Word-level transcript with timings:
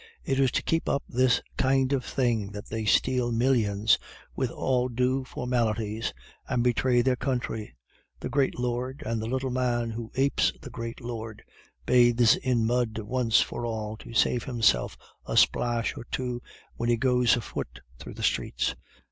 "It 0.25 0.39
is 0.39 0.49
to 0.53 0.63
keep 0.63 0.89
up 0.89 1.03
this 1.07 1.43
kind 1.57 1.93
of 1.93 2.03
thing 2.03 2.53
that 2.53 2.65
they 2.69 2.85
steal 2.85 3.31
millions 3.31 3.99
with 4.35 4.49
all 4.49 4.89
due 4.89 5.23
formalities, 5.25 6.11
and 6.49 6.63
betray 6.63 7.03
their 7.03 7.15
country. 7.15 7.75
The 8.19 8.27
great 8.27 8.57
lord, 8.57 9.03
and 9.05 9.21
the 9.21 9.27
little 9.27 9.51
man 9.51 9.91
who 9.91 10.11
apes 10.15 10.53
the 10.59 10.71
great 10.71 11.01
lord, 11.01 11.43
bathes 11.85 12.35
in 12.37 12.65
mud 12.65 12.97
once 12.97 13.41
for 13.41 13.63
all 13.63 13.95
to 13.97 14.11
save 14.15 14.45
himself 14.45 14.97
a 15.27 15.37
splash 15.37 15.95
or 15.95 16.05
two 16.05 16.41
when 16.77 16.89
he 16.89 16.97
goes 16.97 17.35
afoot 17.37 17.81
through 17.99 18.15
the 18.15 18.23
streets." 18.23 18.73